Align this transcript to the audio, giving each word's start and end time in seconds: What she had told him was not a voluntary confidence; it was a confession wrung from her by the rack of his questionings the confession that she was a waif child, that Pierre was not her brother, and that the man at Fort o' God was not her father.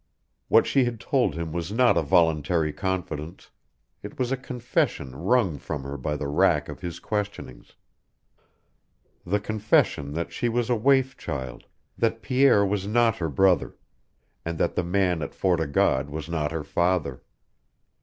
What 0.47 0.65
she 0.65 0.85
had 0.85 0.99
told 0.99 1.35
him 1.35 1.51
was 1.53 1.71
not 1.71 1.95
a 1.95 2.01
voluntary 2.01 2.73
confidence; 2.73 3.51
it 4.01 4.17
was 4.17 4.31
a 4.31 4.35
confession 4.35 5.15
wrung 5.15 5.59
from 5.59 5.83
her 5.83 5.95
by 5.95 6.15
the 6.15 6.27
rack 6.27 6.67
of 6.69 6.81
his 6.81 6.99
questionings 6.99 7.73
the 9.23 9.39
confession 9.39 10.13
that 10.13 10.33
she 10.33 10.49
was 10.49 10.71
a 10.71 10.75
waif 10.75 11.17
child, 11.19 11.65
that 11.99 12.23
Pierre 12.23 12.65
was 12.65 12.87
not 12.87 13.17
her 13.17 13.29
brother, 13.29 13.75
and 14.43 14.57
that 14.57 14.73
the 14.73 14.83
man 14.83 15.21
at 15.21 15.35
Fort 15.35 15.59
o' 15.59 15.67
God 15.67 16.09
was 16.09 16.27
not 16.27 16.51
her 16.51 16.63
father. 16.63 17.21